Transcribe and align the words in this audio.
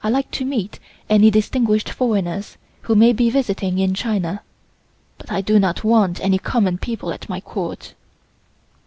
I 0.03 0.09
like 0.09 0.31
to 0.31 0.45
meet 0.45 0.79
any 1.11 1.29
distinguished 1.29 1.87
foreigners 1.91 2.57
who 2.81 2.95
may 2.95 3.13
be 3.13 3.29
visiting 3.29 3.77
in 3.77 3.93
China, 3.93 4.41
but 5.19 5.31
I 5.31 5.41
do 5.41 5.59
not 5.59 5.83
want 5.83 6.19
any 6.21 6.39
common 6.39 6.79
people 6.79 7.13
at 7.13 7.29
my 7.29 7.39
Court." 7.39 7.93